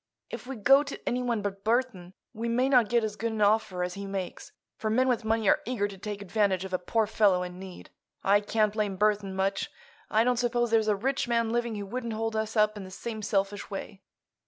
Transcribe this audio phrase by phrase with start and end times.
[0.31, 3.83] If we go to anyone but Burthon we may not get as good an offer
[3.83, 7.05] as he makes, for men with money are eager to take advantage of a poor
[7.05, 7.91] fellow in need.
[8.23, 9.69] I can't blame Burthon much.
[10.09, 12.89] I don't suppose there's a rich man living who wouldn't hold us up in the
[12.89, 14.01] same selfish way.